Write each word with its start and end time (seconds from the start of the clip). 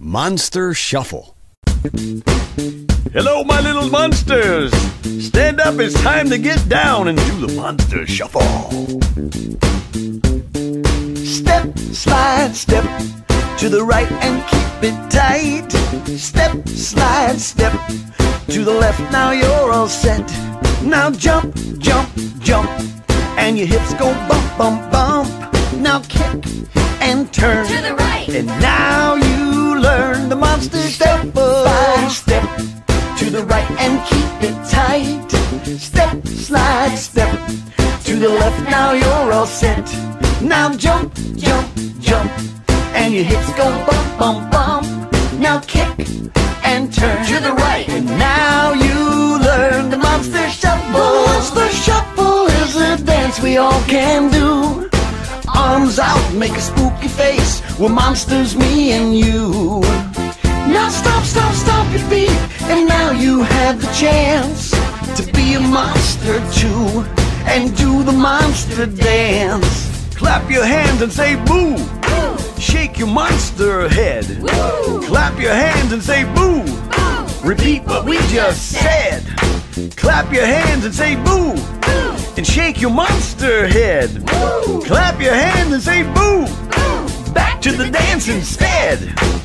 Monster 0.00 0.74
Shuffle. 0.74 1.36
Hello, 3.12 3.44
my 3.44 3.60
little 3.60 3.88
monsters! 3.88 4.72
Stand 5.24 5.60
up, 5.60 5.78
it's 5.78 5.94
time 6.02 6.28
to 6.30 6.36
get 6.36 6.68
down 6.68 7.06
and 7.06 7.16
do 7.16 7.46
the 7.46 7.54
monster 7.54 8.04
shuffle. 8.04 8.42
Step, 11.24 11.78
slide, 11.78 12.56
step 12.56 12.82
to 13.58 13.68
the 13.68 13.84
right 13.84 14.10
and 14.10 14.44
keep 14.48 14.92
it 14.92 15.10
tight. 15.12 15.70
Step, 16.18 16.66
slide, 16.66 17.38
step 17.38 17.72
to 18.48 18.64
the 18.64 18.74
left, 18.74 18.98
now 19.12 19.30
you're 19.30 19.72
all 19.72 19.86
set. 19.86 20.28
Now 20.82 21.12
jump, 21.12 21.54
jump, 21.78 22.10
jump, 22.40 22.68
and 23.38 23.56
your 23.56 23.68
hips 23.68 23.94
go 23.94 24.12
bump, 24.26 24.58
bump, 24.58 24.90
bump. 24.90 25.28
Now 25.74 26.00
kick 26.00 26.44
and 27.00 27.32
turn. 27.32 27.64
To 27.68 27.80
the 27.80 27.94
right. 27.94 28.28
And 28.28 28.46
now 28.46 29.14
you 29.14 29.23
learn 29.84 30.28
the 30.28 30.36
monster 30.36 30.82
step 30.96 31.20
by 31.34 32.08
step. 32.08 32.48
To 33.18 33.24
the 33.36 33.42
right 33.52 33.70
and 33.84 33.94
keep 34.10 34.30
it 34.48 34.56
tight. 34.76 35.30
Step, 35.90 36.26
slide, 36.26 36.96
step. 36.96 37.38
To 38.06 38.12
the 38.24 38.30
left, 38.40 38.60
now 38.76 38.92
you're 39.02 39.28
all 39.36 39.46
set. 39.46 39.84
Now 40.40 40.66
jump, 40.84 41.12
jump, 41.36 41.68
jump. 42.00 42.30
And 43.00 43.12
your 43.14 43.24
hips 43.24 43.50
go 43.60 43.66
bump, 43.88 44.08
bump, 44.20 44.40
bump. 44.52 44.86
Now 45.46 45.58
kick 45.74 45.92
and 46.70 46.82
turn. 46.92 47.20
To 47.30 47.36
the 47.46 47.54
right. 47.64 47.86
And 47.88 48.06
now 48.32 48.72
you 48.86 48.98
learn 49.48 49.90
the 49.90 49.98
monster 49.98 50.48
shuffle. 50.60 50.92
The 50.92 51.26
monster 51.30 51.68
shuffle 51.84 52.46
is 52.60 52.76
a 52.76 52.92
dance 53.04 53.36
we 53.40 53.56
all 53.58 53.80
can 53.94 54.30
do. 54.30 54.90
Arms 55.54 55.98
out, 55.98 56.26
make 56.34 56.56
a 56.62 56.64
spooky 56.70 57.08
face. 57.08 57.63
We're 57.78 57.88
monsters, 57.88 58.54
me 58.54 58.92
and 58.92 59.18
you. 59.18 59.80
Now 60.70 60.88
stop, 60.90 61.24
stop, 61.24 61.52
stop 61.54 61.90
your 61.90 62.02
feet. 62.08 62.30
And 62.70 62.88
now 62.88 63.10
you 63.10 63.42
have 63.42 63.80
the 63.80 63.88
chance 63.92 64.70
to 65.16 65.32
be 65.32 65.54
a 65.54 65.60
monster 65.60 66.38
too. 66.52 67.04
And 67.46 67.76
do 67.76 68.04
the 68.04 68.12
monster 68.12 68.86
dance. 68.86 70.14
Clap 70.14 70.48
your 70.48 70.64
hands 70.64 71.02
and 71.02 71.12
say 71.12 71.34
boo! 71.44 71.76
Boo! 71.76 72.60
Shake 72.60 72.96
your 72.96 73.08
monster 73.08 73.88
head. 73.88 74.24
Woo! 74.40 75.02
Clap 75.02 75.40
your 75.40 75.52
hands 75.52 75.92
and 75.92 76.02
say 76.02 76.22
boo! 76.32 76.62
Boo! 76.62 77.48
Repeat 77.48 77.82
what 77.82 78.04
we 78.04 78.18
just 78.28 78.70
said. 78.70 79.24
Clap 79.96 80.32
your 80.32 80.46
hands 80.46 80.84
and 80.84 80.94
say 80.94 81.16
boo! 81.16 81.54
Boo! 81.80 82.16
And 82.36 82.46
shake 82.46 82.80
your 82.80 82.92
monster 82.92 83.66
head. 83.66 84.24
Clap 84.86 85.20
your 85.20 85.34
hands 85.34 85.72
and 85.72 85.82
say 85.82 86.02
boo! 86.14 86.46
To 87.64 87.72
the 87.72 87.88
dance 87.88 88.28
instead. 88.28 88.98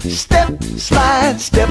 Step, 0.00 0.62
slide, 0.62 1.40
step 1.40 1.70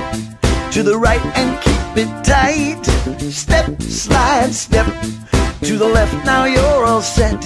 to 0.72 0.82
the 0.82 0.98
right 0.98 1.24
and 1.38 1.62
keep 1.62 2.04
it 2.04 2.26
tight. 2.26 2.84
Step, 3.32 3.80
slide, 3.80 4.52
step 4.52 4.88
to 5.62 5.78
the 5.78 5.86
left. 5.86 6.26
Now 6.26 6.46
you're 6.46 6.84
all 6.84 7.04
set. 7.04 7.40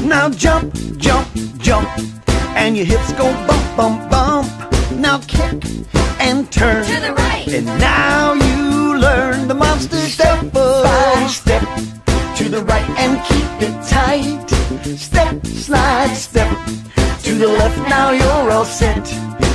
Now 0.00 0.28
jump, 0.30 0.72
jump, 0.96 1.26
jump, 1.58 1.88
and 2.54 2.76
your 2.76 2.86
hips 2.86 3.12
go 3.14 3.24
bump, 3.48 3.76
bump, 3.76 4.10
bump. 4.12 4.46
Now 4.92 5.18
kick 5.26 5.64
and 6.20 6.48
turn. 6.52 6.84
To 6.84 7.00
the 7.00 7.14
right. 7.14 7.48
And 7.48 7.66
now 7.80 8.34
you 8.34 8.96
learn 8.96 9.48
the 9.48 9.54
monster 9.54 9.96
step 9.96 10.52
by 10.52 11.26
step. 11.28 11.64
To 12.36 12.48
the 12.48 12.62
right 12.62 12.88
and 12.90 13.20
keep 13.26 13.68
it 13.68 13.74
tight. 13.88 14.48
Step, 14.96 15.44
slide, 15.44 16.14
step. 16.14 16.85
The 17.36 17.48
left, 17.48 17.76
now 17.90 18.12
you're 18.12 18.50
all 18.50 18.64
set. 18.64 19.04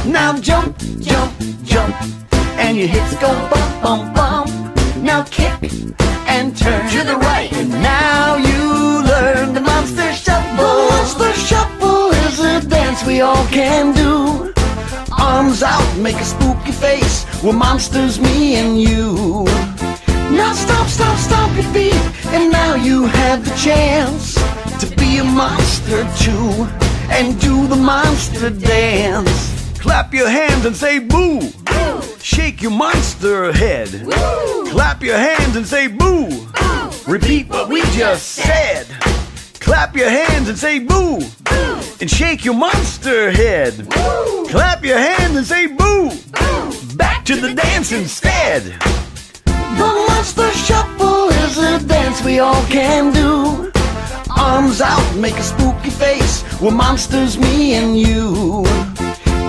Now 0.06 0.38
jump, 0.38 0.78
jump, 1.00 1.34
jump. 1.64 1.96
And 2.62 2.78
your 2.78 2.88
hips 2.88 3.16
go 3.16 3.30
bump, 3.50 3.82
bump, 3.82 4.16
bump. 4.16 4.98
Now 4.98 5.23
kick 5.23 5.58
and 6.28 6.56
turn. 6.56 6.88
To 6.92 7.04
the 7.04 7.16
right. 7.16 7.52
And 7.54 7.70
now 7.70 8.36
you 8.36 9.02
learn 9.04 9.55
the 9.55 9.61
monster 9.61 10.14
shuffle. 10.14 10.89
Monster 10.92 11.33
shuffle 11.33 12.11
is 12.28 12.39
a 12.39 12.61
dance 12.70 13.04
we 13.04 13.22
all 13.22 13.48
can 13.48 13.95
do. 13.95 14.54
Arms 15.20 15.64
out, 15.64 15.98
make 15.98 16.17
a 16.17 16.26
spooky 16.26 16.72
face. 16.72 17.26
We're 17.44 17.54
monsters, 17.54 18.20
me 18.20 18.58
and 18.58 18.80
you. 18.80 19.45
Now 20.30 20.54
stop, 20.54 20.88
stop, 20.88 21.17
stop 21.17 21.52
your 21.55 21.66
feet. 21.73 21.95
And 22.28 22.52
now 22.52 22.76
you 22.76 23.05
have 23.05 23.44
the 23.44 23.55
chance 23.55 24.36
to 24.82 24.95
be 24.98 25.17
a 25.17 25.23
monster 25.23 26.08
too. 26.20 26.80
And 27.14 27.39
do 27.39 27.67
the 27.67 27.76
monster 27.76 28.49
dance. 28.49 29.80
Clap 29.80 30.14
your 30.14 30.30
hands 30.30 30.66
and 30.66 30.76
say 30.76 30.99
boo! 30.99 31.42
Boo! 31.66 32.02
Shake 32.20 32.61
your 32.61 32.72
monster 32.72 33.52
head. 33.52 33.92
Woo! 34.05 34.72
Clap 34.72 35.04
your 35.04 35.17
hands 35.17 35.55
and 35.55 35.67
say 35.67 35.88
boo! 35.88 36.30
Boo! 36.30 36.92
Repeat 37.08 37.49
what 37.49 37.70
we 37.70 37.82
just 37.92 38.27
said. 38.30 38.88
Clap 39.60 39.95
your 39.95 40.10
hands 40.10 40.49
and 40.49 40.58
say 40.58 40.80
boo! 40.80 41.20
Boo! 41.20 41.82
And 41.99 42.10
shake 42.10 42.45
your 42.45 42.55
monster 42.55 43.32
head. 43.32 43.73
Woo! 43.95 44.48
Clap 44.48 44.83
your 44.83 44.98
hands 44.98 45.36
and 45.36 45.45
say 45.45 45.67
boo! 45.67 46.10
Boo! 46.10 46.95
Back 46.95 47.26
to 47.26 47.36
the 47.36 47.54
dance 47.54 47.92
instead. 47.92 48.64
The 49.45 50.05
monster 50.08 50.52
shuffle 50.52 51.30
is 51.30 51.58
a 51.58 51.86
dance 51.86 52.23
we 52.23 52.39
all 52.39 52.64
can 52.66 53.14
do. 53.14 53.72
Arms 54.42 54.82
out, 54.82 55.16
make 55.18 55.38
a 55.38 55.44
spooky 55.44 55.92
face. 55.92 56.44
We're 56.60 56.72
monsters, 56.72 57.38
me 57.38 57.76
and 57.76 57.96
you. 57.96 58.64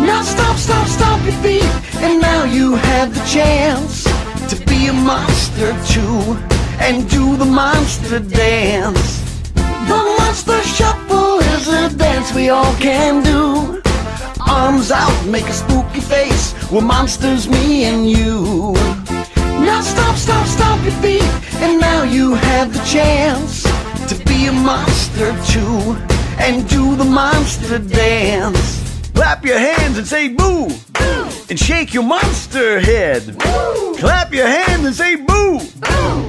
Now 0.08 0.20
stop, 0.22 0.56
stop, 0.58 0.86
stop 0.86 1.18
your 1.24 1.38
feet. 1.44 1.72
And 2.04 2.20
now 2.20 2.44
you 2.44 2.74
have 2.74 3.08
the 3.14 3.24
chance 3.24 4.04
to 4.50 4.56
be 4.66 4.88
a 4.88 4.92
monster 4.92 5.70
too. 5.94 6.36
And 6.78 7.08
do 7.08 7.36
the 7.38 7.46
monster 7.46 8.18
dance. 8.20 9.42
The 9.54 10.00
monster 10.18 10.60
shuffle 10.76 11.38
is 11.54 11.68
a 11.68 11.88
dance 11.96 12.34
we 12.34 12.50
all 12.50 12.74
can 12.76 13.22
do. 13.22 13.80
Arms 14.46 14.90
out, 14.90 15.18
make 15.26 15.48
a 15.48 15.54
spooky 15.54 16.00
face. 16.00 16.46
We're 16.70 16.82
monsters, 16.82 17.48
me 17.48 17.84
and 17.84 18.10
you. 18.10 18.74
Now 19.68 19.80
stop, 19.80 20.16
stop, 20.16 20.46
stop 20.46 20.78
your 20.84 20.98
feet. 21.00 21.30
And 21.64 21.80
now 21.80 22.02
you 22.02 22.34
have 22.34 22.72
the 22.74 22.84
chance 22.84 23.51
be 24.42 24.48
a 24.48 24.52
monster 24.52 25.30
too. 25.44 25.96
And 26.38 26.68
do 26.68 26.96
the 26.96 27.04
monster 27.04 27.78
dance. 27.78 29.10
Clap 29.14 29.44
your 29.44 29.58
hands 29.58 29.98
and 29.98 30.06
say 30.06 30.28
boo! 30.28 30.68
Boo! 30.92 31.28
And 31.48 31.58
shake 31.58 31.94
your 31.94 32.02
monster 32.02 32.80
head. 32.80 33.36
Clap 33.98 34.32
your 34.32 34.48
hands 34.48 34.84
and 34.84 34.94
say 34.94 35.16
boo! 35.16 35.60
Boo! 35.80 36.21